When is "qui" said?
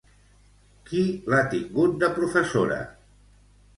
0.87-1.03